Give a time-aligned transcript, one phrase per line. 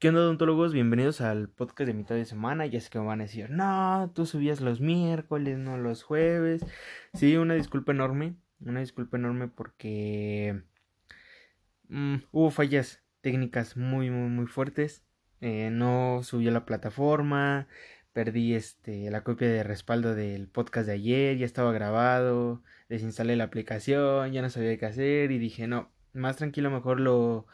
[0.00, 0.72] ¿Qué onda, odontólogos?
[0.72, 2.64] Bienvenidos al podcast de mitad de semana.
[2.64, 6.64] Ya sé que me van a decir, no, tú subías los miércoles, no los jueves.
[7.12, 10.62] Sí, una disculpa enorme, una disculpa enorme porque
[11.88, 15.04] mm, hubo fallas técnicas muy, muy, muy fuertes.
[15.42, 17.68] Eh, no subió la plataforma,
[18.14, 23.44] perdí este, la copia de respaldo del podcast de ayer, ya estaba grabado, desinstalé la
[23.44, 27.46] aplicación, ya no sabía qué hacer y dije, no, más tranquilo, mejor lo,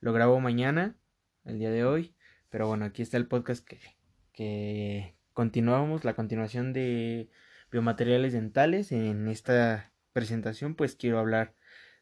[0.00, 0.96] lo grabo mañana
[1.44, 2.14] el día de hoy.
[2.48, 3.80] Pero bueno, aquí está el podcast que,
[4.32, 7.30] que continuamos, la continuación de
[7.70, 8.92] biomateriales dentales.
[8.92, 11.54] En esta presentación pues quiero hablar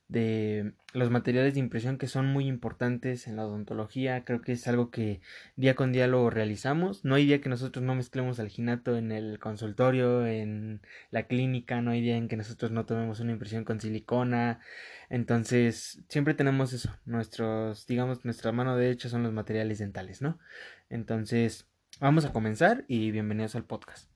[0.09, 4.25] de los materiales de impresión que son muy importantes en la odontología.
[4.25, 5.21] Creo que es algo que
[5.57, 7.05] día con día lo realizamos.
[7.05, 10.81] No hay día que nosotros no mezclemos alginato en el consultorio, en
[11.11, 14.61] la clínica, no hay día en que nosotros no tomemos una impresión con silicona.
[15.11, 16.91] Entonces, siempre tenemos eso.
[17.05, 20.39] Nuestros, digamos, nuestra mano derecha son los materiales dentales, ¿no?
[20.89, 21.67] Entonces,
[22.01, 24.11] vamos a comenzar y bienvenidos al podcast.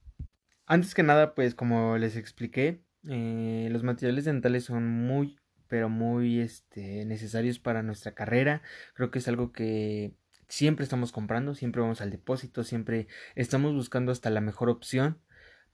[0.64, 5.36] Antes que nada, pues como les expliqué, eh, los materiales dentales son muy
[5.72, 8.60] pero muy este, necesarios para nuestra carrera.
[8.92, 10.12] Creo que es algo que
[10.46, 13.06] siempre estamos comprando, siempre vamos al depósito, siempre
[13.36, 15.22] estamos buscando hasta la mejor opción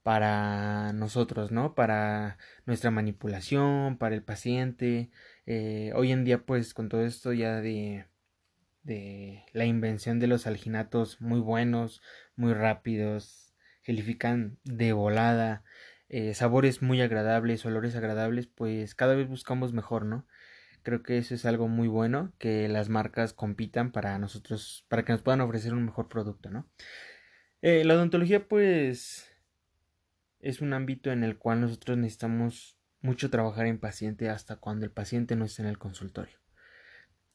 [0.01, 1.75] para nosotros, ¿no?
[1.75, 5.11] Para nuestra manipulación, para el paciente.
[5.45, 8.05] Eh, hoy en día, pues, con todo esto ya de,
[8.83, 12.01] de la invención de los alginatos muy buenos,
[12.37, 15.65] muy rápidos, gelifican de volada,
[16.09, 20.27] eh, sabores muy agradables, olores agradables, pues cada vez buscamos mejor, ¿no?
[20.83, 25.11] Creo que eso es algo muy bueno, que las marcas compitan para nosotros, para que
[25.13, 26.67] nos puedan ofrecer un mejor producto, ¿no?
[27.61, 29.29] Eh, la odontología, pues,
[30.39, 34.91] es un ámbito en el cual nosotros necesitamos mucho trabajar en paciente hasta cuando el
[34.91, 36.38] paciente no está en el consultorio.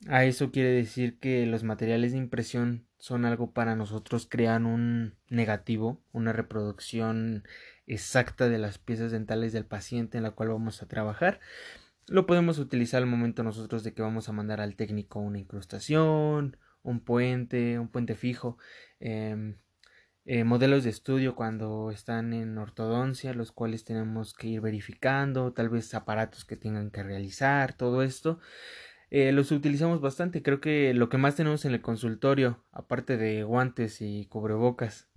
[0.08, 5.14] A eso quiere decir que los materiales de impresión son algo para nosotros crear un
[5.28, 7.44] negativo, una reproducción
[7.86, 11.40] exacta de las piezas dentales del paciente en la cual vamos a trabajar.
[12.06, 16.58] Lo podemos utilizar al momento nosotros de que vamos a mandar al técnico una incrustación,
[16.82, 18.58] un puente, un puente fijo,
[19.00, 19.56] em,
[20.26, 25.68] eh, modelos de estudio cuando están en ortodoncia, los cuales tenemos que ir verificando, tal
[25.70, 28.38] vez aparatos que tengan que realizar, todo esto.
[29.16, 33.44] Eh, los utilizamos bastante, creo que lo que más tenemos en el consultorio, aparte de
[33.44, 35.08] guantes y cubrebocas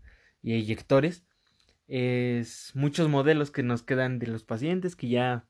[0.43, 1.25] y eyectores,
[1.87, 5.47] es muchos modelos que nos quedan de los pacientes que ya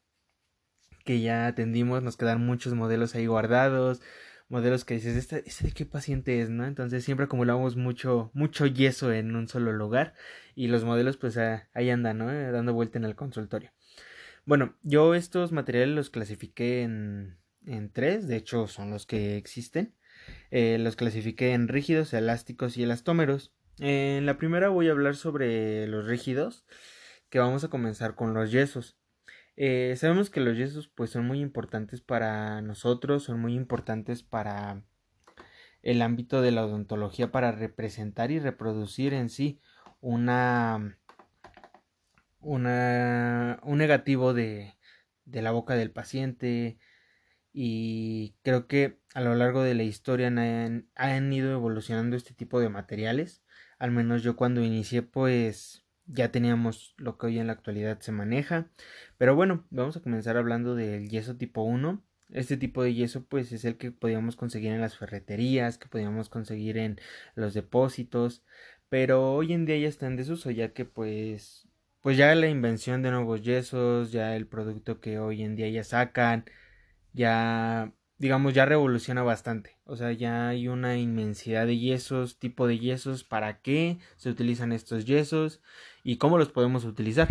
[1.03, 4.01] que ya atendimos, nos quedan muchos modelos ahí guardados,
[4.47, 6.49] modelos que dices, ¿este, de qué paciente es?
[6.49, 6.65] ¿no?
[6.65, 10.13] Entonces siempre acumulamos mucho, mucho yeso en un solo lugar
[10.55, 12.31] y los modelos pues ahí andan, ¿no?
[12.31, 13.71] Eh, dando vuelta en el consultorio.
[14.45, 17.37] Bueno, yo estos materiales los clasifiqué en,
[17.67, 19.93] en tres, de hecho son los que existen.
[20.51, 23.53] Eh, los clasifiqué en rígidos, elásticos y elastómeros.
[23.79, 26.65] En la primera voy a hablar sobre los rígidos,
[27.29, 28.97] que vamos a comenzar con los yesos.
[29.55, 34.83] Eh, sabemos que los yesos pues son muy importantes para nosotros, son muy importantes para
[35.81, 39.59] el ámbito de la odontología para representar y reproducir en sí
[39.99, 40.97] una,
[42.39, 44.75] una un negativo de,
[45.25, 46.77] de la boca del paciente
[47.59, 52.59] y creo que a lo largo de la historia han, han ido evolucionando este tipo
[52.59, 53.41] de materiales
[53.77, 58.11] al menos yo cuando inicié pues ya teníamos lo que hoy en la actualidad se
[58.11, 58.69] maneja.
[59.17, 62.01] Pero bueno, vamos a comenzar hablando del yeso tipo 1.
[62.31, 66.29] Este tipo de yeso pues es el que podíamos conseguir en las ferreterías, que podíamos
[66.29, 66.99] conseguir en
[67.35, 68.43] los depósitos,
[68.89, 71.67] pero hoy en día ya está en desuso ya que pues
[72.01, 75.83] pues ya la invención de nuevos yesos, ya el producto que hoy en día ya
[75.83, 76.45] sacan,
[77.17, 79.77] ya digamos, ya revoluciona bastante.
[79.85, 84.71] O sea, ya hay una inmensidad de yesos, tipo de yesos, para qué se utilizan
[84.71, 85.61] estos yesos
[86.03, 87.27] y cómo los podemos utilizar.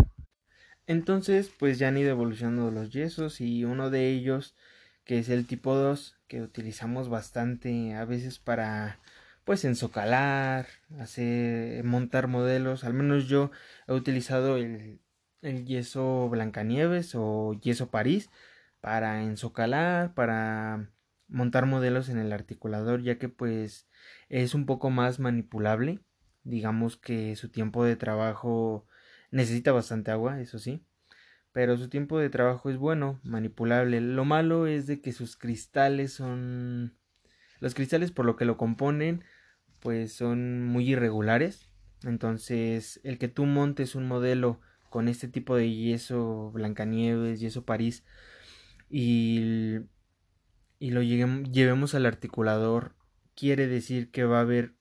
[0.87, 4.55] Entonces, pues ya han ido evolucionando los yesos y uno de ellos,
[5.05, 8.99] que es el tipo 2, que utilizamos bastante a veces para
[9.45, 10.67] pues ensocalar,
[10.99, 13.53] hacer montar modelos, al menos yo
[13.87, 15.01] he utilizado el,
[15.43, 18.29] el yeso Blancanieves o yeso París,
[18.87, 20.93] para ensocalar, para
[21.27, 23.89] montar modelos en el articulador, ya que pues
[24.29, 25.99] es un poco más manipulable.
[26.45, 28.87] Digamos que su tiempo de trabajo
[29.33, 30.87] necesita bastante agua, eso sí,
[31.51, 34.01] pero su tiempo de trabajo es bueno, manipulable.
[34.01, 36.97] Lo malo es de que sus cristales son
[37.59, 39.25] los cristales por lo que lo componen
[39.81, 41.69] pues son muy irregulares.
[42.05, 44.61] Entonces, el que tú montes un modelo
[44.91, 48.05] con este tipo de yeso Blancanieves, yeso París,
[48.89, 49.81] y,
[50.79, 52.97] y lo llevemos al articulador
[53.37, 54.75] quiere decir que va a haber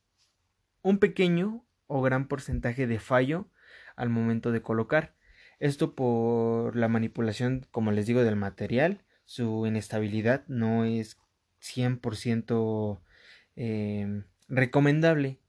[0.81, 3.49] un pequeño o gran porcentaje de fallo
[3.95, 5.15] al momento de colocar.
[5.59, 9.03] Esto por la manipulación, como les digo, del material.
[9.25, 11.17] Su inestabilidad no es
[11.61, 13.01] 100%
[13.55, 15.39] eh, recomendable.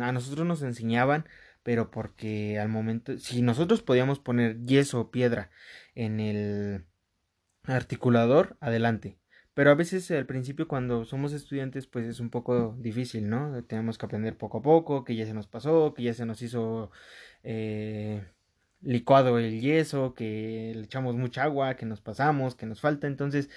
[0.00, 1.26] A nosotros nos enseñaban,
[1.62, 5.50] pero porque al momento, si nosotros podíamos poner yeso o piedra
[5.94, 6.84] en el
[7.64, 9.18] articulador, adelante.
[9.54, 13.62] Pero a veces al principio cuando somos estudiantes pues es un poco difícil, ¿no?
[13.64, 16.42] Tenemos que aprender poco a poco, que ya se nos pasó, que ya se nos
[16.42, 16.90] hizo
[17.44, 18.24] eh,
[18.82, 23.06] licuado el yeso, que le echamos mucha agua, que nos pasamos, que nos falta.
[23.06, 23.48] Entonces,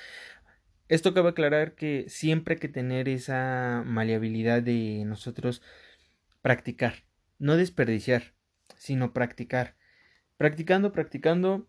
[0.87, 5.61] esto cabe aclarar que siempre hay que tener esa maleabilidad de nosotros
[6.41, 7.03] practicar,
[7.39, 8.33] no desperdiciar,
[8.77, 9.75] sino practicar.
[10.37, 11.67] Practicando, practicando,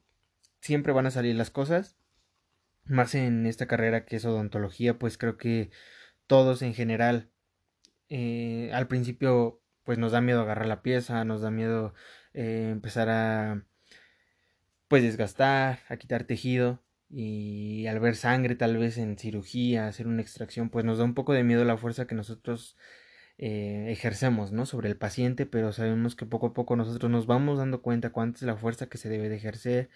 [0.60, 1.97] siempre van a salir las cosas.
[2.88, 5.70] Más en esta carrera que es odontología, pues creo que
[6.26, 7.30] todos en general,
[8.08, 11.94] eh, al principio, pues nos da miedo agarrar la pieza, nos da miedo
[12.34, 13.64] eh, empezar a
[14.88, 20.22] pues desgastar, a quitar tejido y al ver sangre tal vez en cirugía, hacer una
[20.22, 22.76] extracción, pues nos da un poco de miedo la fuerza que nosotros
[23.38, 24.66] eh, ejercemos, ¿no?
[24.66, 28.38] Sobre el paciente, pero sabemos que poco a poco nosotros nos vamos dando cuenta cuánta
[28.38, 29.90] es la fuerza que se debe de ejercer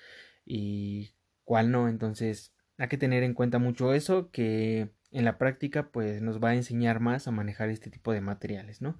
[0.44, 5.93] y cuál no, entonces hay que tener en cuenta mucho eso que en la práctica
[5.93, 8.99] pues nos va a enseñar más a manejar este tipo de materiales, ¿no?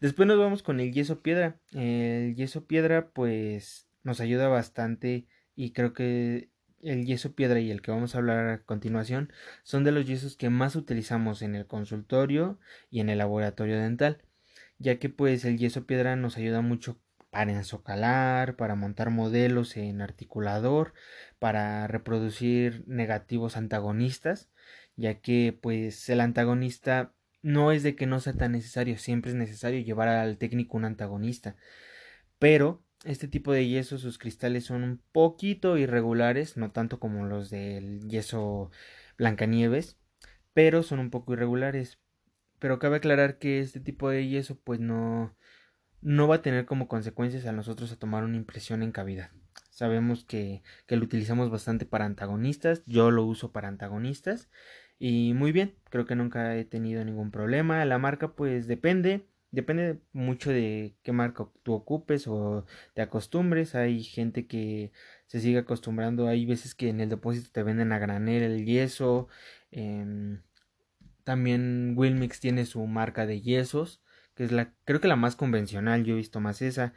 [0.00, 1.60] Después nos vamos con el yeso piedra.
[1.70, 7.80] El yeso piedra pues nos ayuda bastante y creo que el yeso piedra y el
[7.80, 9.32] que vamos a hablar a continuación
[9.62, 12.58] son de los yesos que más utilizamos en el consultorio
[12.90, 14.24] y en el laboratorio dental,
[14.78, 16.98] ya que pues el yeso piedra nos ayuda mucho
[17.30, 20.92] para ensocalar, para montar modelos en articulador,
[21.42, 24.48] para reproducir negativos antagonistas,
[24.94, 29.36] ya que pues el antagonista no es de que no sea tan necesario, siempre es
[29.36, 31.56] necesario llevar al técnico un antagonista.
[32.38, 37.50] Pero este tipo de yeso, sus cristales son un poquito irregulares, no tanto como los
[37.50, 38.70] del yeso
[39.18, 39.98] Blancanieves,
[40.54, 41.98] pero son un poco irregulares.
[42.60, 45.36] Pero cabe aclarar que este tipo de yeso pues no,
[46.02, 49.32] no va a tener como consecuencias a nosotros a tomar una impresión en cavidad.
[49.72, 54.50] Sabemos que, que lo utilizamos bastante para antagonistas, yo lo uso para antagonistas
[54.98, 57.84] y muy bien, creo que nunca he tenido ningún problema.
[57.86, 63.74] La marca pues depende, depende mucho de qué marca tú ocupes o te acostumbres.
[63.74, 64.92] Hay gente que
[65.26, 69.26] se sigue acostumbrando, hay veces que en el depósito te venden a granel el yeso.
[69.72, 70.42] Em,
[71.24, 74.02] también Wilmix tiene su marca de yesos,
[74.34, 76.94] que es la, creo que la más convencional, yo he visto más esa.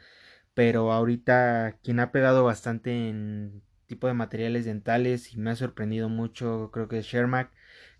[0.56, 6.08] Pero ahorita quien ha pegado bastante en tipo de materiales dentales y me ha sorprendido
[6.08, 7.52] mucho, creo que es Shermack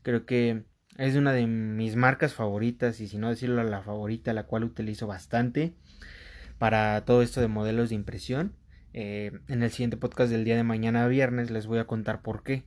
[0.02, 0.64] Creo que
[0.96, 5.06] es una de mis marcas favoritas y si no decirlo la favorita, la cual utilizo
[5.06, 5.74] bastante
[6.58, 8.54] para todo esto de modelos de impresión.
[8.94, 12.42] Eh, en el siguiente podcast del día de mañana viernes les voy a contar por
[12.42, 12.64] qué.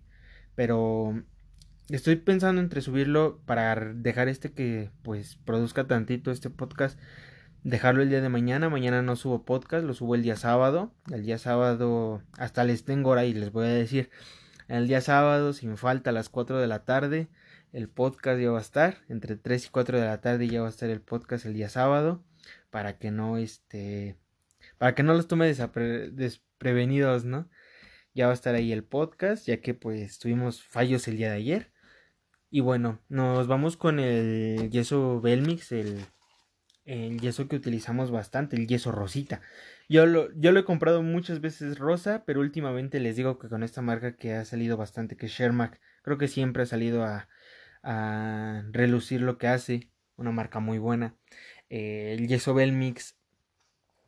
[0.53, 1.23] Pero
[1.89, 6.99] estoy pensando entre subirlo para dejar este que pues produzca tantito este podcast.
[7.63, 8.69] Dejarlo el día de mañana.
[8.69, 10.93] Mañana no subo podcast, lo subo el día sábado.
[11.11, 14.09] El día sábado hasta les tengo hora y les voy a decir
[14.69, 17.27] el día sábado, sin falta, a las 4 de la tarde,
[17.73, 18.99] el podcast ya va a estar.
[19.09, 21.69] Entre 3 y 4 de la tarde ya va a estar el podcast el día
[21.69, 22.23] sábado.
[22.69, 24.15] Para que no, este,
[24.77, 27.49] para que no los tome desprevenidos, ¿no?
[28.13, 31.37] Ya va a estar ahí el podcast, ya que pues tuvimos fallos el día de
[31.37, 31.71] ayer.
[32.51, 36.05] Y bueno, nos vamos con el yeso Belmix, el,
[36.89, 39.41] el yeso que utilizamos bastante, el yeso rosita.
[39.87, 43.63] Yo lo, yo lo he comprado muchas veces rosa, pero últimamente les digo que con
[43.63, 47.29] esta marca que ha salido bastante, que es Shermack, creo que siempre ha salido a,
[47.83, 51.15] a relucir lo que hace, una marca muy buena.
[51.69, 53.17] Eh, el Yeso Belmix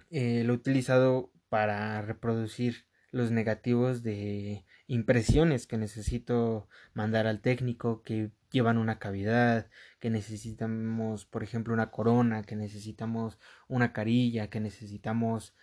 [0.09, 8.01] eh, lo he utilizado para reproducir los negativos de impresiones que necesito mandar al técnico
[8.01, 14.59] que llevan una cavidad, que necesitamos, por ejemplo, una corona, que necesitamos una carilla, que
[14.59, 15.55] necesitamos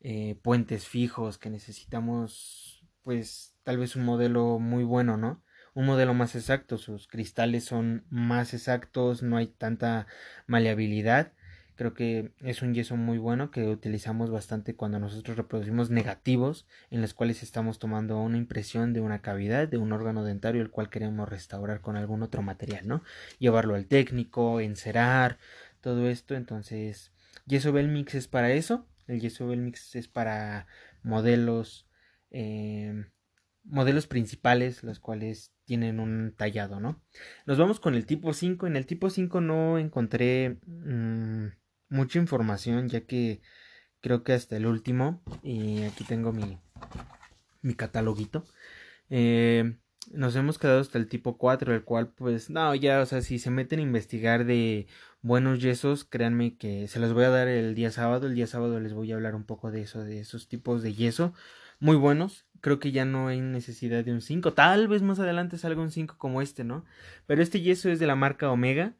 [0.00, 5.42] eh, puentes fijos, que necesitamos pues tal vez un modelo muy bueno, ¿no?
[5.74, 10.06] Un modelo más exacto, sus cristales son más exactos, no hay tanta
[10.46, 11.32] maleabilidad.
[11.76, 17.00] Creo que es un yeso muy bueno que utilizamos bastante cuando nosotros reproducimos negativos en
[17.02, 20.90] los cuales estamos tomando una impresión de una cavidad de un órgano dentario el cual
[20.90, 23.02] queremos restaurar con algún otro material, ¿no?
[23.38, 25.38] Llevarlo al técnico, encerar,
[25.80, 26.34] todo esto.
[26.34, 27.12] Entonces,
[27.46, 30.66] yeso Belmix es para eso el yeso Belmix es para
[31.02, 31.86] modelos
[32.30, 33.06] eh,
[33.64, 37.02] modelos principales, los cuales tienen un tallado, ¿no?
[37.46, 38.66] Nos vamos con el tipo 5.
[38.66, 41.46] En el tipo 5 no encontré mm,
[41.88, 43.40] mucha información, ya que
[44.00, 46.58] creo que hasta el último, y aquí tengo mi,
[47.62, 48.44] mi cataloguito,
[49.10, 49.76] eh,
[50.12, 53.38] nos hemos quedado hasta el tipo 4, el cual pues no, ya, o sea, si
[53.38, 54.86] se meten a investigar de
[55.22, 58.78] buenos yesos, créanme que se los voy a dar el día sábado, el día sábado
[58.80, 61.34] les voy a hablar un poco de eso, de esos tipos de yeso,
[61.80, 65.58] muy buenos, creo que ya no hay necesidad de un 5, tal vez más adelante
[65.58, 66.84] salga un 5 como este, ¿no?
[67.26, 68.94] Pero este yeso es de la marca Omega,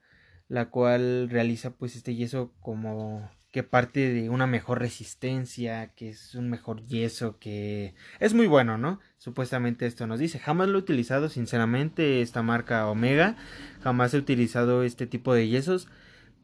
[0.49, 6.35] la cual realiza pues este yeso como que parte de una mejor resistencia, que es
[6.35, 9.01] un mejor yeso, que es muy bueno, ¿no?
[9.17, 10.39] Supuestamente esto nos dice.
[10.39, 13.37] Jamás lo he utilizado, sinceramente, esta marca Omega.
[13.81, 15.89] Jamás he utilizado este tipo de yesos.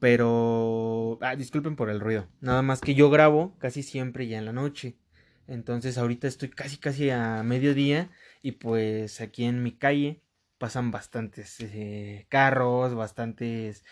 [0.01, 1.19] Pero...
[1.21, 2.29] Ah, disculpen por el ruido.
[2.41, 4.97] Nada más que yo grabo casi siempre ya en la noche.
[5.47, 8.11] Entonces ahorita estoy casi casi a mediodía
[8.43, 10.23] y pues aquí en mi calle
[10.63, 13.85] pasan bastantes eh, carros, bastantes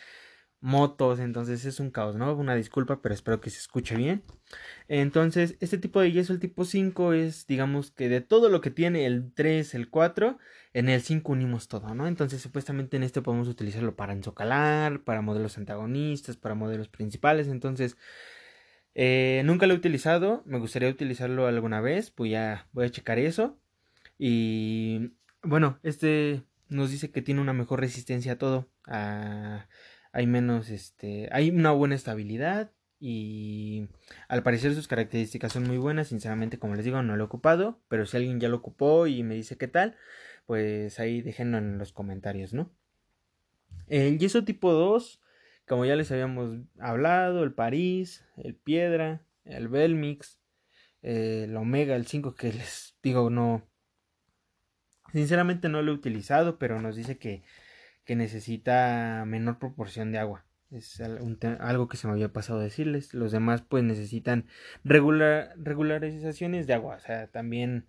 [0.61, 2.33] motos, entonces es un caos, ¿no?
[2.37, 4.23] Una disculpa, pero espero que se escuche bien.
[4.87, 8.71] Entonces, este tipo de yeso, el tipo 5, es, digamos que de todo lo que
[8.71, 10.39] tiene el 3, el 4,
[10.73, 12.07] en el 5 unimos todo, ¿no?
[12.07, 17.97] Entonces, supuestamente en este podemos utilizarlo para ensocalar, para modelos antagonistas, para modelos principales, entonces...
[18.95, 23.19] Eh, nunca lo he utilizado, me gustaría utilizarlo alguna vez, pues ya voy a checar
[23.21, 23.57] eso.
[24.19, 25.13] Y
[25.43, 31.51] bueno, este nos dice que tiene una mejor resistencia a todo, hay menos, este, hay
[31.51, 33.89] una buena estabilidad y
[34.29, 37.81] al parecer sus características son muy buenas, sinceramente como les digo no lo he ocupado,
[37.89, 39.97] pero si alguien ya lo ocupó y me dice qué tal,
[40.47, 42.73] pues ahí déjenlo en los comentarios, ¿no?
[43.87, 45.21] El yeso tipo 2,
[45.67, 50.41] como ya les habíamos hablado, el París, el Piedra, el Belmix,
[51.03, 53.70] el Omega, el 5 que les digo no,
[55.13, 57.43] sinceramente no lo he utilizado, pero nos dice que
[58.11, 60.45] que necesita menor proporción de agua.
[60.73, 63.15] Es algo que se me había pasado a decirles.
[63.15, 64.47] Los demás pues necesitan
[64.83, 66.97] regular, regularizaciones de agua.
[66.97, 67.87] O sea, también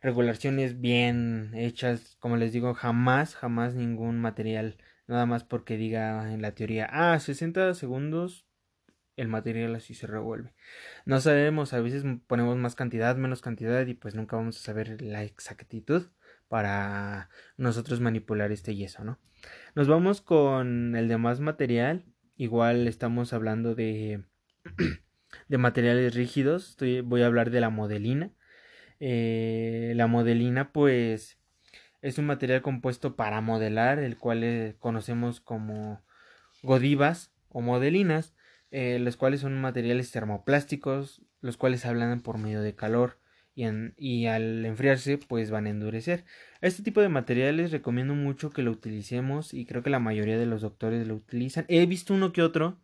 [0.00, 2.16] regulaciones bien hechas.
[2.20, 4.78] Como les digo, jamás, jamás ningún material.
[5.08, 8.46] Nada más porque diga en la teoría, ah, 60 segundos
[9.16, 10.54] el material así se revuelve.
[11.06, 15.02] No sabemos, a veces ponemos más cantidad, menos cantidad y pues nunca vamos a saber
[15.02, 16.06] la exactitud
[16.50, 19.20] para nosotros manipular este yeso, ¿no?
[19.76, 22.04] Nos vamos con el demás material.
[22.36, 24.24] Igual estamos hablando de,
[25.48, 26.76] de materiales rígidos.
[27.04, 28.32] Voy a hablar de la modelina.
[28.98, 31.38] Eh, la modelina, pues,
[32.02, 36.02] es un material compuesto para modelar, el cual eh, conocemos como
[36.64, 38.34] godivas o modelinas,
[38.72, 43.19] eh, los cuales son materiales termoplásticos, los cuales hablan por medio de calor
[43.54, 46.24] y, al enfriarse pues van a endurecer.
[46.60, 50.46] Este tipo de materiales recomiendo mucho que lo utilicemos y creo que la mayoría de
[50.46, 51.64] los doctores lo utilizan.
[51.68, 52.80] He visto uno que otro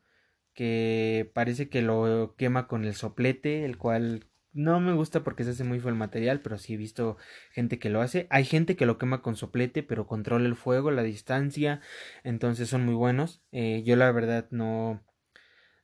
[0.54, 5.50] que parece que lo quema con el soplete, el cual no me gusta porque se
[5.50, 7.18] hace muy feo el material, pero sí he visto
[7.52, 8.26] gente que lo hace.
[8.30, 11.82] Hay gente que lo quema con soplete, pero controla el fuego, la distancia,
[12.24, 13.42] entonces son muy buenos.
[13.52, 15.04] Eh, yo la verdad no,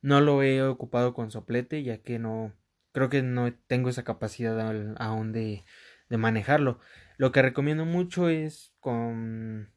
[0.00, 2.54] no lo he ocupado con soplete, ya que no,
[2.92, 4.58] creo que no tengo esa capacidad
[4.98, 5.64] aún de,
[6.08, 6.80] de manejarlo.
[7.16, 9.70] Lo que recomiendo mucho es con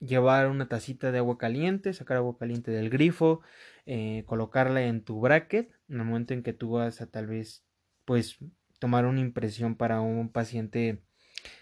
[0.00, 3.40] llevar una tacita de agua caliente, sacar agua caliente del grifo,
[3.86, 7.64] eh, colocarla en tu bracket en el momento en que tú vas a tal vez
[8.04, 8.38] pues
[8.78, 11.02] tomar una impresión para un paciente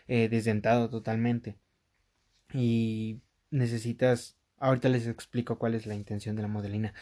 [0.09, 1.57] eh, desdentado totalmente
[2.53, 6.95] y necesitas ahorita les explico cuál es la intención de la modelina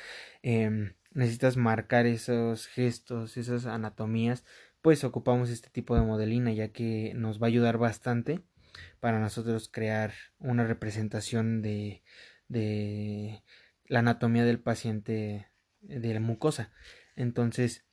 [0.43, 4.45] eh, necesitas marcar esos gestos, esas anatomías,
[4.83, 8.43] pues ocupamos este tipo de modelina ya que nos va a ayudar bastante
[9.01, 12.03] para nosotros crear una representación de,
[12.49, 13.43] de
[13.87, 15.49] la anatomía del paciente
[15.81, 16.73] de la mucosa.
[17.17, 17.87] Entonces,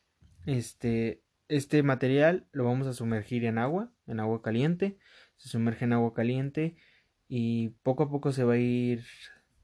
[0.46, 4.98] este, este material lo vamos a sumergir en agua, en agua caliente,
[5.38, 6.76] se sumerge en agua caliente
[7.28, 9.06] y poco a poco se va a ir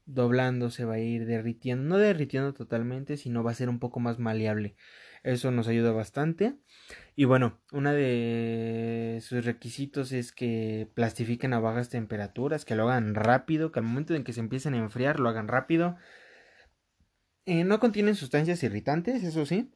[0.08, 4.00] doblando, se va a ir derritiendo, no derritiendo totalmente, sino va a ser un poco
[4.00, 4.74] más maleable.
[5.22, 6.54] Eso nos ayuda bastante.
[7.14, 13.14] Y bueno, uno de sus requisitos es que plastifiquen a bajas temperaturas, que lo hagan
[13.14, 15.96] rápido, que al momento en que se empiecen a enfriar lo hagan rápido.
[17.44, 19.70] Eh, no contienen sustancias irritantes, eso sí.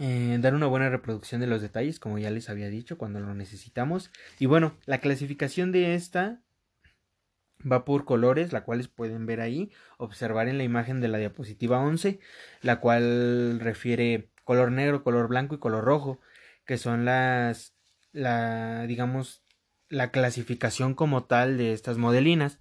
[0.00, 3.34] Eh, dar una buena reproducción de los detalles, como ya les había dicho, cuando lo
[3.34, 4.10] necesitamos.
[4.38, 6.40] Y bueno, la clasificación de esta
[7.60, 11.80] va por colores, la cual pueden ver ahí, observar en la imagen de la diapositiva
[11.80, 12.20] 11,
[12.62, 16.20] la cual refiere color negro, color blanco y color rojo,
[16.64, 17.74] que son las
[18.12, 19.42] la, digamos,
[19.88, 22.58] la clasificación como tal de estas modelinas.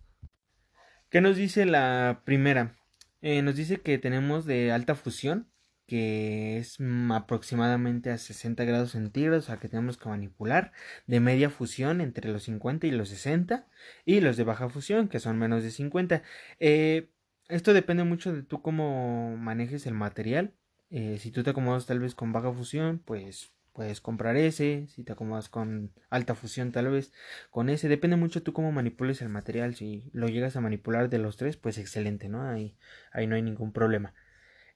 [1.09, 2.75] ¿Qué nos dice la primera?
[3.21, 5.47] Eh, nos dice que tenemos de alta fusión,
[5.87, 6.77] que es
[7.11, 10.73] aproximadamente a 60 grados centígrados, sea que tenemos que manipular,
[11.07, 13.67] de media fusión entre los 50 y los 60,
[14.05, 16.23] y los de baja fusión, que son menos de 50.
[16.59, 17.09] Eh,
[17.49, 20.53] esto depende mucho de tú cómo manejes el material.
[20.89, 25.03] Eh, si tú te acomodas tal vez con baja fusión, pues puedes comprar ese, si
[25.03, 27.13] te acomodas con alta fusión tal vez
[27.51, 31.19] con ese, depende mucho tú cómo manipules el material, si lo llegas a manipular de
[31.19, 32.41] los tres, pues excelente, ¿no?
[32.41, 32.75] Ahí,
[33.11, 34.15] ahí no hay ningún problema.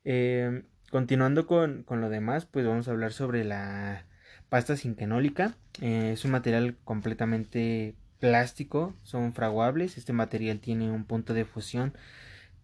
[0.03, 4.05] Eh, continuando con, con, lo demás, pues vamos a hablar sobre la
[4.50, 11.33] pasta sinquenólica, eh, es un material completamente plástico, son fraguables, este material tiene un punto
[11.33, 11.93] de fusión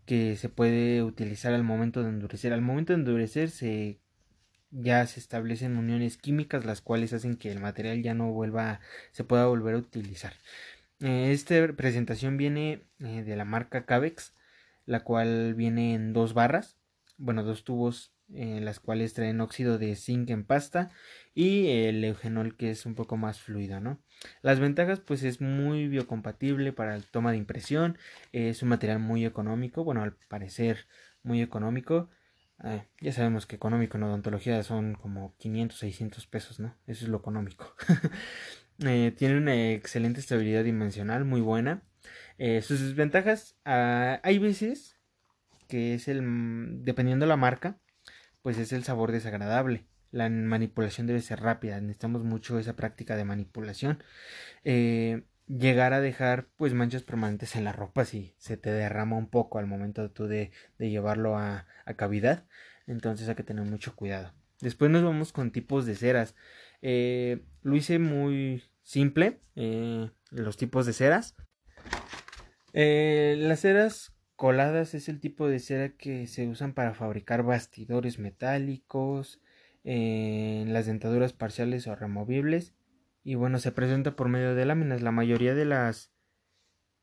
[0.05, 2.53] que se puede utilizar al momento de endurecer.
[2.53, 3.50] Al momento de endurecer
[4.72, 8.79] ya se establecen uniones químicas las cuales hacen que el material ya no vuelva
[9.12, 10.34] se pueda volver a utilizar
[11.00, 14.34] eh, esta presentación viene eh, de la marca Cavex
[14.86, 16.77] la cual viene en dos barras
[17.17, 20.91] bueno dos tubos en las cuales traen óxido de zinc en pasta
[21.34, 24.00] y el eugenol que es un poco más fluido no
[24.41, 27.98] las ventajas pues es muy biocompatible para el toma de impresión
[28.34, 30.88] es un material muy económico bueno al parecer
[31.24, 32.10] muy económico
[32.60, 36.75] Ah, ya sabemos que económico en odontología son como 500, 600 pesos, ¿no?
[36.88, 37.75] Eso es lo económico.
[38.86, 41.81] Eh, tiene una excelente estabilidad dimensional, muy buena.
[42.38, 45.00] Eh, sus desventajas, ah, hay veces
[45.67, 47.79] que es el, mm, dependiendo de la marca,
[48.48, 49.84] pues es el sabor desagradable.
[50.10, 54.01] La manipulación debe ser rápida, necesitamos mucho esa práctica de manipulación.
[54.63, 59.30] Eh, llegar a dejar pues manchas permanentes en la ropa si se te derrama un
[59.30, 61.66] poco al momento tú de, llevarlo a,
[61.98, 62.46] cavidad.
[62.86, 64.34] Entonces hay que tener mucho cuidado.
[64.62, 66.34] Después nos vamos con tipos de ceras.
[66.82, 71.36] Eh, lo hice muy simple eh, los tipos de ceras.
[72.72, 79.41] Las ceras coladas es el tipo de cera que se usan para fabricar bastidores metálicos
[79.84, 82.73] las dentaduras parciales o removibles.
[83.23, 85.02] Y bueno se presenta por medio de láminas.
[85.02, 86.12] La mayoría de las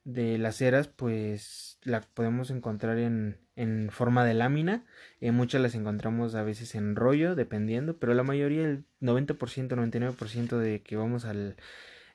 [0.05, 4.85] de las ceras pues la podemos encontrar en, en forma de lámina.
[5.21, 9.37] Eh, muchas las encontramos a veces en rollo dependiendo pero la mayoría el 90%
[9.69, 11.57] 99% de que vamos al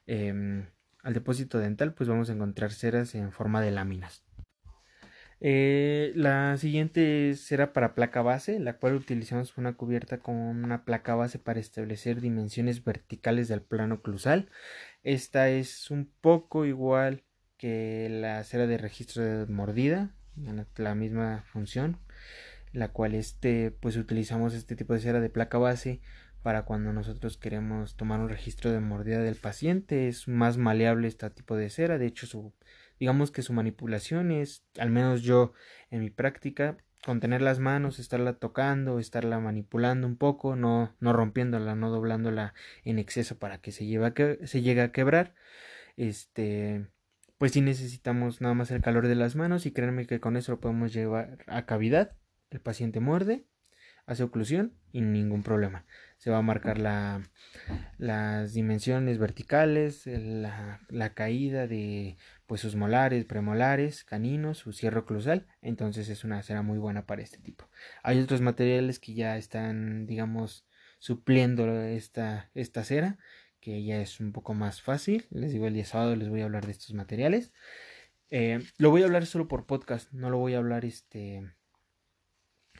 [0.06, 0.68] em,
[1.02, 4.29] al depósito dental pues vamos a encontrar ceras en forma de láminas
[5.42, 11.16] eh, la siguiente será para placa base, la cual utilizamos una cubierta con una placa
[11.16, 14.50] base para establecer dimensiones verticales del plano oclusal.
[15.04, 17.24] Esta es un poco igual
[17.58, 20.16] que la cera de registro de mordida,
[20.78, 21.98] la misma función,
[22.74, 26.02] la cual este, pues utilizamos este tipo de cera de placa base
[26.42, 30.08] para cuando nosotros queremos tomar un registro de mordida del paciente.
[30.08, 32.54] Es más maleable este tipo de cera, de hecho su
[33.00, 35.54] digamos que su manipulación es, al menos yo
[35.90, 41.76] en mi práctica, contener las manos, estarla tocando, estarla manipulando un poco, no, no rompiéndola,
[41.76, 45.34] no doblándola en exceso para que se, que, se llegue a quebrar.
[45.98, 46.88] Este,
[47.38, 50.52] pues sí necesitamos nada más el calor de las manos y créanme que con eso
[50.54, 52.16] lo podemos llevar a cavidad.
[52.52, 53.46] El paciente muerde,
[54.06, 55.86] hace oclusión y ningún problema.
[56.20, 57.24] Se va a marcar la,
[57.98, 66.10] las dimensiones verticales, la, caída de pues sus molares, premolares, caninos, su cierre oclusal, entonces
[66.10, 67.70] es una cera muy buena para este tipo.
[68.04, 70.68] Hay otros materiales que ya están, digamos,
[71.00, 73.18] supliendo esta, esta cera,
[73.60, 75.26] que ya es un poco más fácil.
[75.32, 77.54] Les digo, el día sábado les voy a hablar de estos materiales.
[78.30, 81.44] Eh, lo voy a hablar solo por podcast, no lo voy a hablar este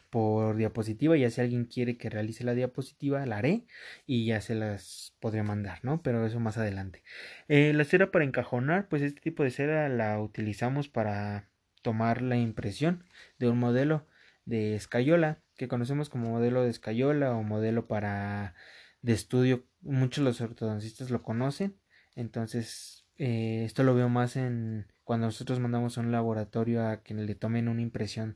[0.10, 3.66] por diapositiva, ya si alguien quiere que realice la diapositiva, la haré
[4.06, 6.02] y ya se las podré mandar, ¿no?
[6.02, 7.04] Pero eso más adelante.
[7.48, 11.50] Eh, la cera para encajonar, pues este tipo de cera la utilizamos para
[11.82, 13.06] tomar la impresión
[13.38, 14.08] de un modelo
[14.46, 18.56] de escayola, que conocemos como modelo de escayola o modelo para
[19.02, 21.78] de estudio, muchos los ortodoncistas lo conocen,
[22.16, 27.14] entonces eh, esto lo veo más en cuando nosotros mandamos a un laboratorio a que
[27.14, 28.36] le tomen una impresión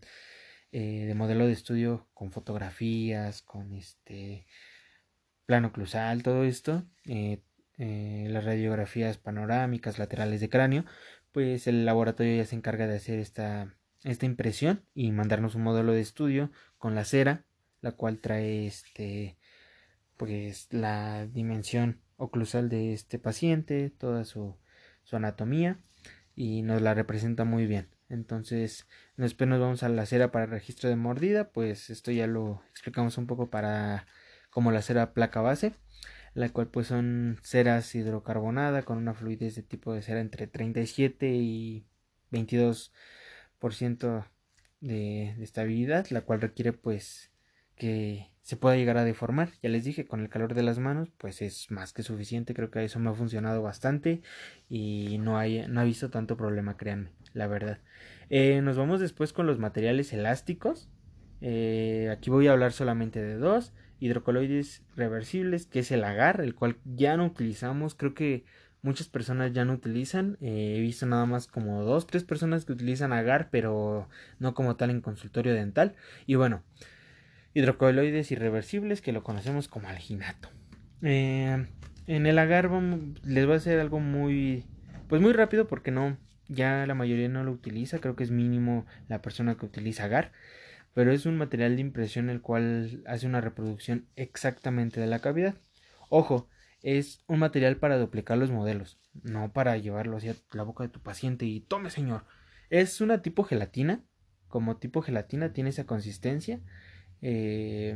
[0.76, 4.48] eh, de modelo de estudio con fotografías, con este
[5.46, 7.44] plano oclusal, todo esto, eh,
[7.78, 10.84] eh, las radiografías panorámicas laterales de cráneo,
[11.32, 15.94] pues el laboratorio ya se encarga de hacer esta, esta impresión y mandarnos un modelo
[15.94, 17.46] de estudio con la cera,
[17.82, 19.38] la cual trae este
[20.18, 24.58] pues la dimensión oclusal de este paciente, toda su
[25.12, 25.80] anatomía
[26.36, 27.93] y nos la representa muy bien.
[28.10, 28.88] Entonces,
[29.18, 33.18] después nos vamos a la cera para registro de mordida, pues esto ya lo explicamos
[33.18, 34.06] un poco para
[34.50, 35.74] como la cera placa base.
[36.36, 41.30] la cual pues son ceras hidrocarbonada con una fluidez de tipo de cera entre 37
[41.36, 41.86] y
[42.32, 44.26] 22%
[44.82, 47.32] de, de estabilidad, la cual requiere pues
[47.76, 49.50] que se pueda llegar a deformar.
[49.64, 52.54] Ya les dije, con el calor de las manos, pues es más que suficiente.
[52.54, 54.22] Creo que eso me ha funcionado bastante
[54.70, 57.80] y no, hay, no ha visto tanto problema, créanme, la verdad.
[58.30, 60.90] Eh, nos vamos después con los materiales elásticos.
[61.40, 63.74] Eh, aquí voy a hablar solamente de dos.
[64.00, 67.96] Hidrocoloides reversibles, que es el agar, el cual ya no utilizamos.
[67.96, 68.44] Creo que
[68.82, 70.38] muchas personas ya no utilizan.
[70.42, 74.76] Eh, he visto nada más como dos, tres personas que utilizan agar, pero no como
[74.76, 75.96] tal en consultorio dental.
[76.26, 76.62] Y bueno,
[77.54, 80.50] hidrocoloides irreversibles que lo conocemos como alginato.
[81.02, 81.68] Eh,
[82.08, 82.70] en el agar
[83.24, 84.66] les voy a hacer algo muy
[85.08, 88.86] pues muy rápido porque no ya la mayoría no lo utiliza, creo que es mínimo
[89.08, 90.32] la persona que utiliza agar,
[90.94, 95.56] pero es un material de impresión el cual hace una reproducción exactamente de la cavidad.
[96.10, 96.50] Ojo,
[96.82, 101.00] es un material para duplicar los modelos, no para llevarlo hacia la boca de tu
[101.00, 102.26] paciente y tome señor.
[102.70, 104.04] Es una tipo gelatina,
[104.48, 106.60] como tipo gelatina tiene esa consistencia
[107.24, 107.96] eh,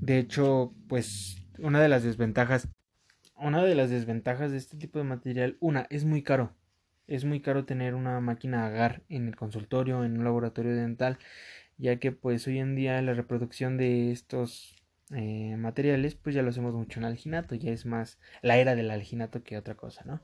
[0.00, 2.68] de hecho, pues una de las desventajas,
[3.34, 6.54] una de las desventajas de este tipo de material, una, es muy caro.
[7.06, 11.18] Es muy caro tener una máquina agar en el consultorio, en un laboratorio dental,
[11.78, 14.76] ya que pues hoy en día la reproducción de estos
[15.16, 18.90] eh, materiales pues ya lo hacemos mucho en alginato, ya es más la era del
[18.90, 20.22] alginato que otra cosa, ¿no?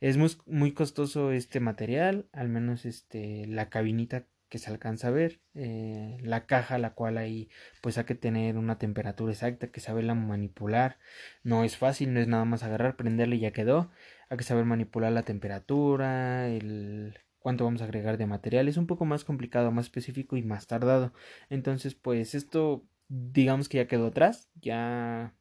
[0.00, 5.10] Es muy, muy costoso este material, al menos este la cabinita que se alcanza a
[5.10, 7.48] ver, eh, la caja la cual ahí
[7.80, 10.98] pues hay que tener una temperatura exacta, que saberla manipular,
[11.42, 13.90] no es fácil, no es nada más agarrar, prenderle y ya quedó,
[14.28, 18.86] hay que saber manipular la temperatura, el cuánto vamos a agregar de material, es un
[18.86, 21.14] poco más complicado, más específico y más tardado,
[21.48, 25.34] entonces pues esto digamos que ya quedó atrás, ya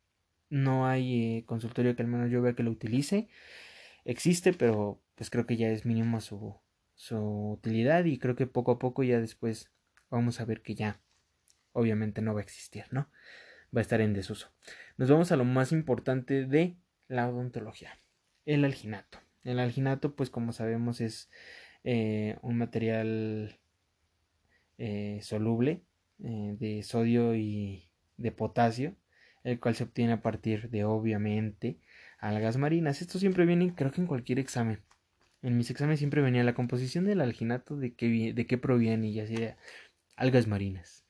[0.50, 3.28] no hay eh, consultorio que al menos yo vea que lo utilice,
[4.06, 6.61] existe, pero pues creo que ya es mínimo su
[7.02, 9.72] su utilidad y creo que poco a poco ya después
[10.12, 11.02] vamos a ver que ya
[11.72, 13.10] obviamente no va a existir, ¿no?
[13.76, 14.54] Va a estar en desuso.
[14.98, 17.98] Nos vamos a lo más importante de la odontología,
[18.46, 19.18] el alginato.
[19.44, 21.32] El alginato, pues como sabemos, es
[21.84, 23.60] eh, un material
[24.78, 25.82] eh, soluble
[26.24, 28.96] eh, de sodio y de potasio,
[29.44, 31.80] el cual se obtiene a partir de, obviamente,
[32.20, 33.02] algas marinas.
[33.02, 34.84] Esto siempre viene, creo que en cualquier examen
[35.42, 39.20] en mis exámenes siempre venía la composición del alginato, de qué, de qué proviene y
[39.20, 39.56] así de
[40.16, 41.06] algas marinas.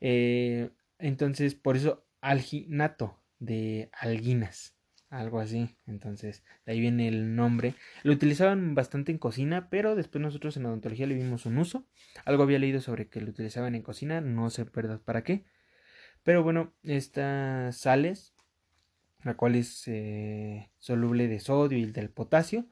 [0.00, 4.76] Eh, entonces, por eso alginato de alguinas,
[5.10, 5.76] algo así.
[5.86, 7.74] Entonces, de ahí viene el nombre.
[8.02, 11.86] Lo utilizaban bastante en cocina, pero después nosotros en odontología le vimos un uso.
[12.24, 15.44] Algo había leído sobre que lo utilizaban en cocina, no sé verdad para qué.
[16.22, 18.34] Pero bueno, estas sales,
[19.24, 22.66] la cual es eh, soluble de sodio y del potasio,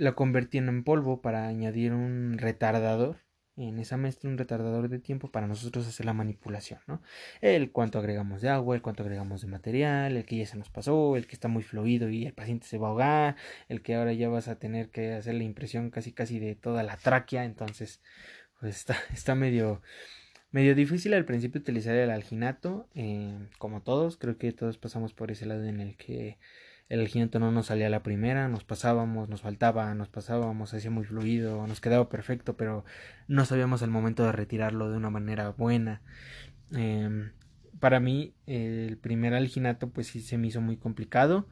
[0.00, 3.18] lo convirtiendo en polvo para añadir un retardador
[3.56, 7.02] en esa mezcla un retardador de tiempo para nosotros hacer la manipulación, ¿no?
[7.42, 10.70] El cuánto agregamos de agua, el cuánto agregamos de material, el que ya se nos
[10.70, 13.36] pasó, el que está muy fluido y el paciente se va a ahogar,
[13.68, 16.82] el que ahora ya vas a tener que hacer la impresión casi casi de toda
[16.82, 18.00] la tráquea, entonces
[18.58, 19.82] pues está, está medio
[20.50, 25.30] medio difícil al principio utilizar el alginato, eh, como todos, creo que todos pasamos por
[25.30, 26.38] ese lado en el que
[26.90, 31.04] el alginato no nos salía la primera, nos pasábamos, nos faltaba, nos pasábamos, hacía muy
[31.04, 32.84] fluido, nos quedaba perfecto, pero
[33.28, 36.02] no sabíamos el momento de retirarlo de una manera buena.
[36.72, 37.30] Em,
[37.78, 41.46] para mí el primer alginato pues sí se me hizo muy complicado,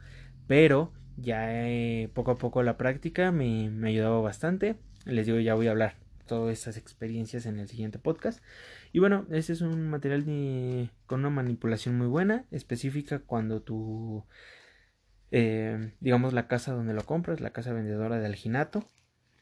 [0.49, 4.75] pero ya eh, poco a poco la práctica me, ayudaba bastante.
[5.05, 5.95] Les digo, ya voy a hablar
[6.27, 8.43] todas estas experiencias en el siguiente podcast.
[8.93, 14.25] Y bueno, este es un material de, con una manipulación muy buena, específica cuando tu
[15.31, 18.91] eh, digamos la casa donde lo compras, la casa vendedora de alginato,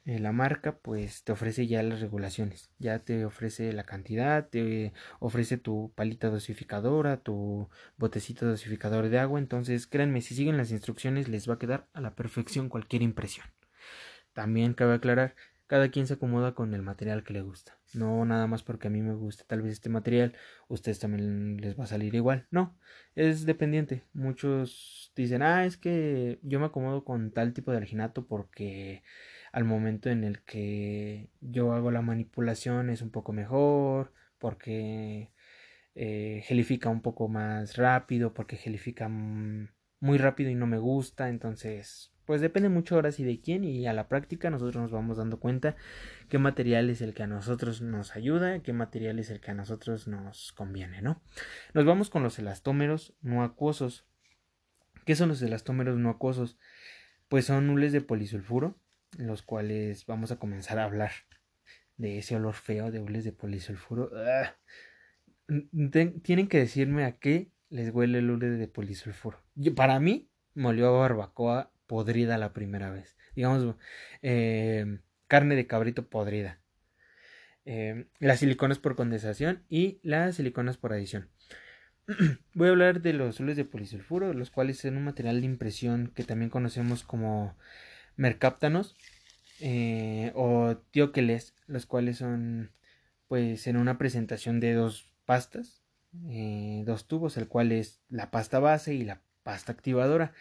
[0.07, 4.92] eh, la marca pues te ofrece ya las regulaciones, ya te ofrece la cantidad, te
[5.18, 11.29] ofrece tu palita dosificadora, tu botecito dosificador de agua, entonces créanme, si siguen las instrucciones
[11.29, 13.46] les va a quedar a la perfección cualquier impresión.
[14.33, 15.35] También cabe aclarar
[15.66, 17.79] cada quien se acomoda con el material que le gusta.
[17.94, 20.35] No nada más porque a mí me gusta tal vez este material,
[20.68, 22.46] ustedes también les va a salir igual.
[22.50, 22.76] No,
[23.14, 24.05] es dependiente.
[24.12, 29.02] Muchos dicen, ah, es que yo me acomodo con tal tipo de alginato porque
[29.52, 35.33] al momento en el que yo hago la manipulación es un poco mejor, porque
[35.94, 42.12] eh, gelifica un poco más rápido, porque gelifica muy rápido y no me gusta, entonces
[42.27, 45.39] pues depende mucho ahora sí de quién y a la práctica nosotros nos vamos dando
[45.39, 45.77] cuenta
[46.29, 49.55] qué material es el que a nosotros nos ayuda, qué material es el que a
[49.55, 51.23] nosotros nos conviene, ¿no?
[51.73, 54.07] Nos vamos con los elastómeros no acuosos,
[55.07, 56.59] ¿Qué son los elastómeros no acuosos?
[57.29, 58.77] Pues son nules de polisulfuro,
[59.17, 61.12] los cuales vamos a comenzar a hablar
[61.97, 64.11] de ese olor feo de hules de polisulfuro.
[64.17, 64.57] ¡Ah!
[66.25, 69.39] tienen que decirme a qué les huele el hule de polisulfuro.
[69.77, 73.16] para mí, molió a barbacoa podrida la primera vez.
[73.35, 73.77] Digamos,
[74.22, 76.61] eh, carne de cabrito podrida.
[77.64, 81.29] Eh, las siliconas por condensación y las siliconas por adición.
[82.55, 86.12] Voy a hablar de los hules de polisulfuro, los cuales son un material de impresión
[86.14, 87.57] que también conocemos como
[88.16, 88.96] mercáptanos
[89.61, 92.70] eh, o tióqueles, los cuales son
[93.27, 95.83] pues en una presentación de dos pastas,
[96.29, 100.33] eh, dos tubos, el cual es la pasta base y la pasta activadora.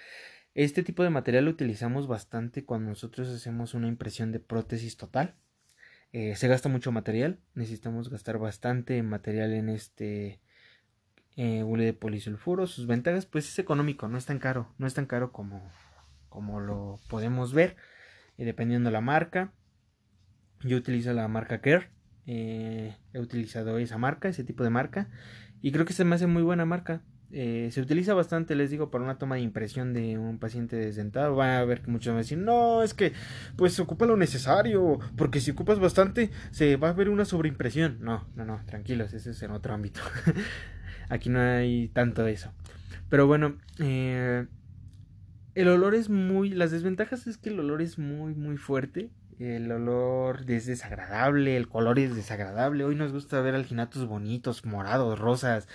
[0.55, 5.35] Este tipo de material lo utilizamos bastante cuando nosotros hacemos una impresión de prótesis total.
[6.13, 10.39] Eh, se gasta mucho material, necesitamos gastar bastante material en este
[11.35, 12.67] eh, hule de polisulfuro.
[12.67, 15.61] Sus ventajas, pues es económico, no es tan caro, no es tan caro como,
[16.29, 17.75] como lo podemos ver,
[18.37, 19.51] y dependiendo la marca.
[20.61, 21.89] Yo utilizo la marca Care,
[22.27, 25.09] eh, he utilizado esa marca, ese tipo de marca,
[25.61, 27.01] y creo que se me hace muy buena marca.
[27.37, 31.35] Eh, se utiliza bastante, les digo, para una toma de impresión de un paciente desdentado.
[31.35, 33.11] Va a ver que muchos van a decir, no, es que
[33.57, 37.97] pues ocupa lo necesario, porque si ocupas bastante se va a ver una sobreimpresión.
[37.99, 39.99] No, no, no, tranquilos, ese es en otro ámbito.
[41.09, 42.53] Aquí no hay tanto de eso.
[43.09, 44.47] Pero bueno, eh,
[45.55, 46.51] el olor es muy...
[46.51, 49.09] Las desventajas es que el olor es muy, muy fuerte.
[49.39, 52.85] El olor es desagradable, el color es desagradable.
[52.85, 55.67] Hoy nos gusta ver alginatos bonitos, morados, rosas,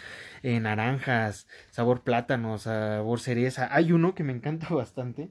[0.42, 3.68] eh, naranjas, sabor plátano, sabor cereza.
[3.74, 5.30] Hay uno que me encanta bastante,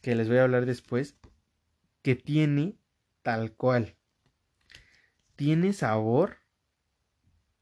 [0.00, 1.16] que les voy a hablar después,
[2.02, 2.76] que tiene
[3.22, 3.96] tal cual.
[5.34, 6.38] Tiene sabor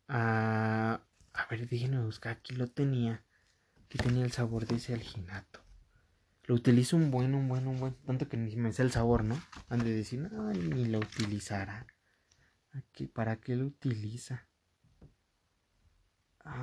[0.08, 1.00] a...
[1.32, 3.24] A ver, déjenme buscar, aquí lo tenía.
[3.88, 5.61] Que tenía el sabor de ese alginato.
[6.52, 7.94] Lo utilizo un buen, un buen, un buen.
[8.04, 9.40] Tanto que ni me sé el sabor, ¿no?
[9.70, 11.86] Han de decir, ay, ni lo utilizará.
[12.74, 14.46] Aquí, ¿Para qué lo utiliza?
[16.44, 16.60] Ah,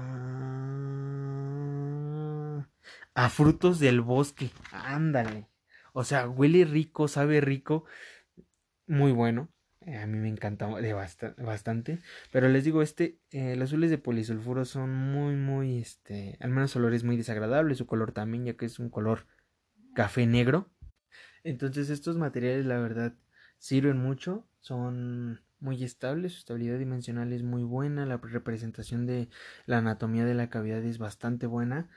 [3.15, 4.51] a frutos del bosque.
[4.71, 5.47] Ándale.
[5.93, 7.85] O sea, huele rico, sabe rico.
[8.85, 9.49] Muy bueno.
[9.87, 11.97] Eh, a mí me encanta bastante.
[12.31, 16.75] Pero les digo, este, eh, los azules de polisulfuro son muy, muy, este, al menos
[16.75, 17.79] olores muy desagradables.
[17.79, 19.25] Su color también, ya que es un color
[19.99, 20.71] café negro.
[21.43, 23.15] Entonces estos materiales la verdad
[23.57, 29.27] sirven mucho, son muy estables, su estabilidad dimensional es muy buena, la representación de
[29.65, 31.89] la anatomía de la cavidad es bastante buena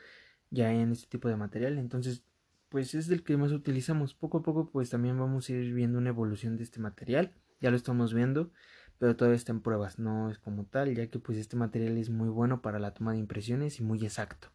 [0.51, 2.25] ya en este tipo de material, entonces
[2.71, 4.15] pues es el que más utilizamos.
[4.15, 7.71] Poco a poco pues también vamos a ir viendo una evolución de este material, ya
[7.71, 8.51] lo estamos viendo,
[8.99, 12.11] pero todavía está en pruebas, no es como tal, ya que pues este material es
[12.11, 14.49] muy bueno para la toma de impresiones y muy exacto.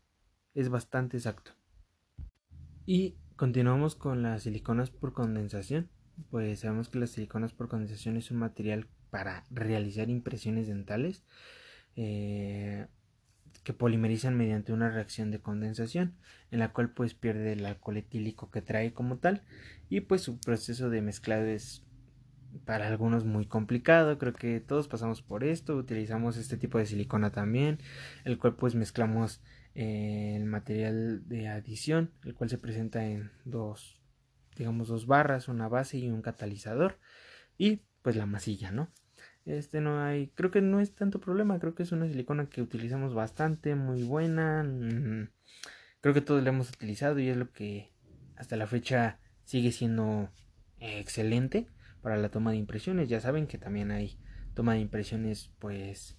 [0.53, 1.51] Es bastante exacto.
[2.86, 5.89] Y Continuamos con las siliconas por condensación.
[6.32, 11.23] Pues sabemos que las siliconas por condensación es un material para realizar impresiones dentales
[11.95, 12.88] eh,
[13.63, 16.15] que polimerizan mediante una reacción de condensación
[16.50, 19.43] en la cual pues pierde el alcohol etílico que trae como tal.
[19.88, 21.84] Y pues su proceso de mezclado es
[22.65, 24.17] para algunos muy complicado.
[24.17, 25.78] Creo que todos pasamos por esto.
[25.78, 27.78] Utilizamos este tipo de silicona también
[28.26, 29.41] el cual pues mezclamos
[29.78, 34.02] el material de adición, el cual se presenta en dos,
[34.56, 36.98] digamos, dos barras, una base y un catalizador,
[37.60, 38.92] y pues la masilla, ¿no?
[39.46, 42.63] Este no hay, creo que no es tanto problema, creo que es una silicona que
[42.63, 45.30] utilizamos bastante, muy buena, mm,
[46.02, 47.94] creo que todos la hemos utilizado y es lo que
[48.36, 50.32] hasta la fecha sigue siendo
[50.80, 51.68] excelente
[52.02, 54.18] para la toma de impresiones, ya saben que también hay
[54.56, 56.16] toma de impresiones pues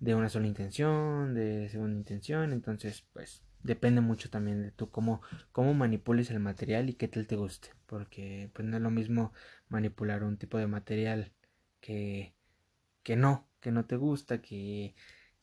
[0.00, 5.20] de una sola intención, de segunda intención, entonces pues depende mucho también de tú cómo,
[5.52, 9.32] cómo manipules el material y qué tal te guste, porque pues no es lo mismo
[9.68, 11.32] manipular un tipo de material
[11.80, 12.34] que,
[13.02, 14.94] que no, que no te gusta, que,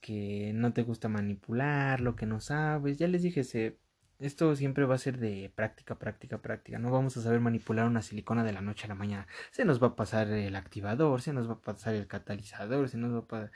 [0.02, 3.78] que no te gusta manipular, lo que no sabes, ya les dije, se,
[4.20, 6.80] esto siempre va a ser de práctica, práctica, práctica.
[6.80, 9.28] No vamos a saber manipular una silicona de la noche a la mañana.
[9.52, 12.98] Se nos va a pasar el activador, se nos va a pasar el catalizador, se
[12.98, 13.52] nos va a pasar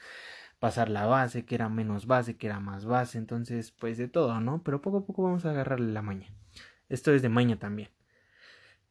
[0.61, 4.39] pasar la base, que era menos base, que era más base, entonces pues de todo,
[4.39, 4.61] ¿no?
[4.63, 6.27] Pero poco a poco vamos a agarrarle la maña.
[6.87, 7.89] Esto es de maña también.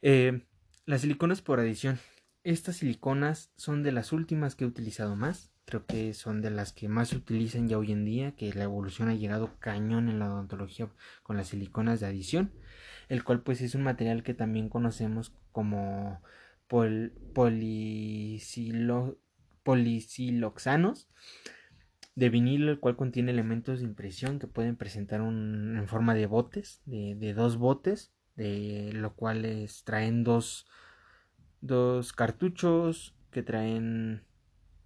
[0.02, 0.44] Eh,
[0.84, 2.00] las siliconas por adición.
[2.42, 5.52] Estas siliconas son de las últimas que he utilizado más.
[5.64, 8.64] Creo que son de las que más se utilizan ya hoy en día, que la
[8.64, 10.88] evolución ha llegado cañón en la odontología
[11.22, 12.50] con las siliconas de adición,
[13.08, 16.20] el cual pues es un material que también conocemos como
[16.66, 17.12] pol
[19.62, 21.08] polisiloxanos
[22.20, 26.26] de vinilo, el cual contiene elementos de impresión que pueden presentar un, en forma de
[26.26, 30.66] botes, de, de dos botes, de lo cual traen dos,
[31.62, 34.22] dos cartuchos que traen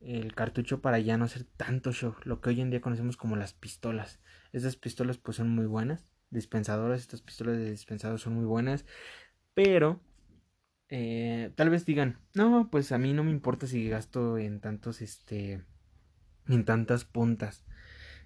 [0.00, 3.34] el cartucho para ya no hacer tanto show, lo que hoy en día conocemos como
[3.34, 4.20] las pistolas.
[4.52, 8.86] Estas pistolas pues son muy buenas, dispensadoras, estas pistolas de dispensador son muy buenas,
[9.54, 10.00] pero
[10.88, 15.02] eh, tal vez digan, no, pues a mí no me importa si gasto en tantos,
[15.02, 15.64] este,
[16.48, 17.64] en tantas puntas.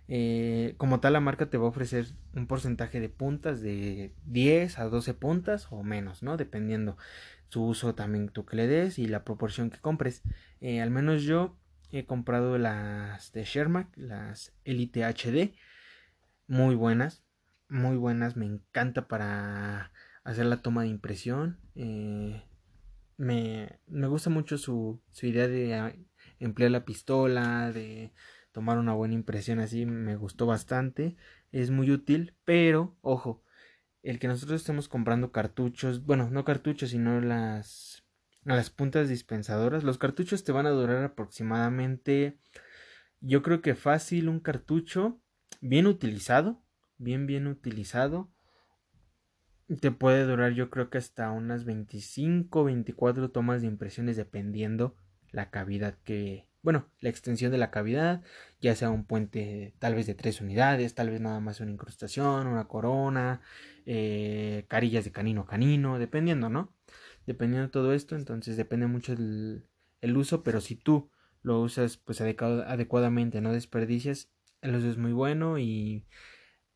[0.08, 4.78] Eh, como tal, la marca te va a ofrecer un porcentaje de puntas de 10
[4.78, 6.38] a 12 puntas o menos, ¿no?
[6.38, 6.96] Dependiendo
[7.48, 10.22] su uso también tú que le des y la proporción que compres.
[10.60, 11.58] Eh, al menos yo
[11.90, 15.54] he comprado las de Shermack, las Elite HD,
[16.46, 17.22] muy buenas,
[17.68, 19.92] muy buenas, me encanta para
[20.24, 21.58] hacer la toma de impresión.
[21.74, 22.42] Eh,
[23.18, 26.07] me, me, gusta mucho su, su idea de
[26.38, 28.12] emplear la pistola, de
[28.52, 31.16] tomar una buena impresión así, me gustó bastante,
[31.52, 33.42] es muy útil, pero ojo,
[34.02, 38.04] el que nosotros estemos comprando cartuchos, bueno, no cartuchos, sino las,
[38.44, 42.38] las puntas dispensadoras, los cartuchos te van a durar aproximadamente,
[43.20, 45.20] yo creo que fácil un cartucho
[45.60, 46.62] bien utilizado,
[46.96, 48.30] bien, bien utilizado,
[49.80, 54.96] te puede durar yo creo que hasta unas 25, 24 tomas de impresiones dependiendo
[55.32, 58.22] la cavidad que, bueno, la extensión de la cavidad,
[58.60, 62.46] ya sea un puente tal vez de tres unidades, tal vez nada más una incrustación,
[62.46, 63.40] una corona,
[63.86, 66.74] eh, carillas de canino canino, dependiendo, ¿no?
[67.26, 69.64] Dependiendo de todo esto, entonces depende mucho el,
[70.00, 71.10] el uso, pero si tú
[71.42, 74.30] lo usas pues adecuadamente, no desperdicias,
[74.62, 76.04] el uso es muy bueno y,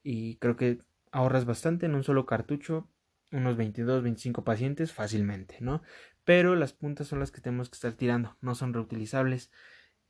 [0.02, 0.78] y creo que
[1.10, 2.88] ahorras bastante en un solo cartucho,
[3.30, 5.82] unos 22, 25 pacientes fácilmente, ¿no?
[6.24, 9.50] Pero las puntas son las que tenemos que estar tirando, no son reutilizables.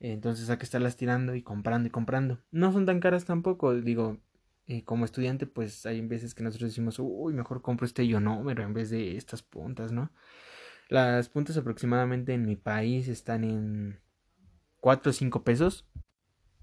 [0.01, 2.41] Entonces hay que estarlas tirando y comprando y comprando.
[2.51, 4.19] No son tan caras tampoco, digo,
[4.67, 8.75] eh, como estudiante pues hay veces que nosotros decimos, uy, mejor compro este ionómero en
[8.75, 10.11] vez de estas puntas, ¿no?
[10.89, 14.01] Las puntas aproximadamente en mi país están en
[14.81, 15.87] 4 o 5 pesos.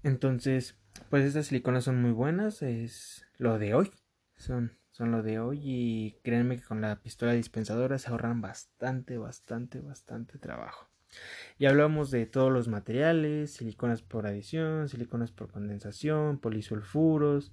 [0.02, 0.76] Entonces,
[1.08, 3.90] pues estas siliconas son muy buenas, es lo de hoy.
[4.40, 9.18] Son son lo de hoy y créanme que con la pistola dispensadora se ahorran bastante,
[9.18, 10.88] bastante, bastante trabajo.
[11.58, 17.52] Ya hablamos de todos los materiales, siliconas por adición, siliconas por condensación, polisulfuros,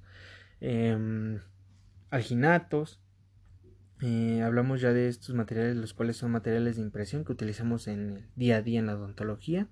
[0.62, 1.40] eh,
[2.10, 3.02] alginatos.
[4.02, 8.12] Eh, hablamos ya de estos materiales, los cuales son materiales de impresión que utilizamos en
[8.12, 9.68] el día a día en la odontología.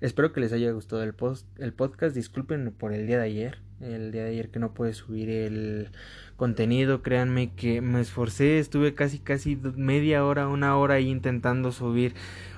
[0.00, 2.14] Espero que les haya gustado el, post, el podcast.
[2.14, 3.58] Disculpen por el día de ayer.
[3.82, 5.90] El día de ayer que no pude subir el
[6.36, 7.02] contenido.
[7.02, 8.60] Créanme que me esforcé.
[8.60, 12.14] Estuve casi, casi media hora, una hora ahí intentando subir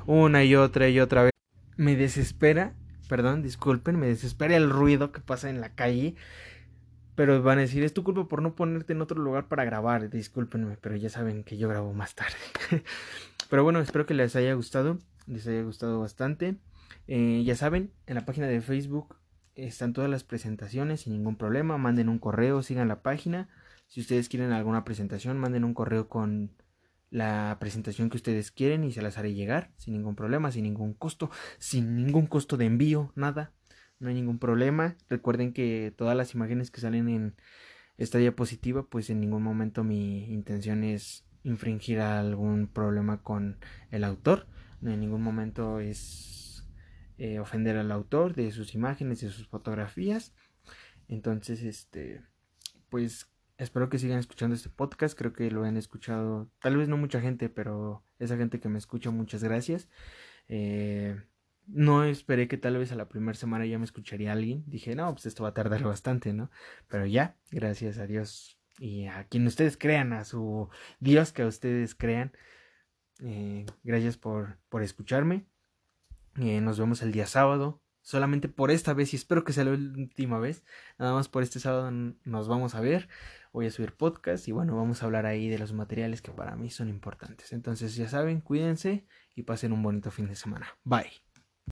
[0.07, 1.33] una y otra y otra vez.
[1.77, 2.75] Me desespera,
[3.09, 6.15] perdón, disculpen, me desespera el ruido que pasa en la calle.
[7.15, 10.11] Pero van a decir, es tu culpa por no ponerte en otro lugar para grabar.
[10.11, 12.37] Discúlpenme, pero ya saben que yo grabo más tarde.
[13.49, 14.99] pero bueno, espero que les haya gustado.
[15.27, 16.57] Les haya gustado bastante.
[17.07, 19.17] Eh, ya saben, en la página de Facebook
[19.55, 21.79] están todas las presentaciones sin ningún problema.
[21.79, 23.49] Manden un correo, sigan la página.
[23.87, 26.53] Si ustedes quieren alguna presentación, manden un correo con
[27.11, 30.95] la presentación que ustedes quieren y se las haré llegar sin ningún problema, sin ningún
[30.95, 33.53] costo, sin ningún costo de envío, nada.
[34.01, 34.97] No hay ningún problema.
[35.09, 37.37] Recuerden que todas las imágenes que salen en
[37.97, 43.59] esta diapositiva, pues en ningún momento mi intención es infringir algún problema con
[43.91, 44.49] el autor.
[44.81, 46.44] No en ningún momento es
[47.19, 50.35] eh, ofender al autor de sus imágenes, de sus fotografías.
[51.09, 52.23] Entonces, este,
[52.89, 55.17] pues espero que sigan escuchando este podcast.
[55.17, 58.79] Creo que lo han escuchado, tal vez no mucha gente, pero esa gente que me
[58.79, 59.89] escucha, muchas gracias.
[60.49, 61.21] Eh,
[61.67, 64.65] no esperé que tal vez a la primera semana ya me escucharía alguien.
[64.67, 66.51] Dije, no, pues esto va a tardar bastante, ¿no?
[66.89, 70.69] Pero ya, gracias a Dios y a quien ustedes crean, a su
[71.01, 72.33] Dios que ustedes crean.
[73.21, 75.47] Eh, gracias por, por escucharme.
[76.39, 77.81] Eh, nos vemos el día sábado.
[78.03, 80.63] Solamente por esta vez y espero que sea la última vez.
[80.99, 83.09] Nada más por este sábado nos vamos a ver.
[83.53, 86.55] Voy a subir podcast y bueno, vamos a hablar ahí de los materiales que para
[86.55, 87.53] mí son importantes.
[87.53, 90.67] Entonces ya saben, cuídense y pasen un bonito fin de semana.
[90.85, 91.24] Bye.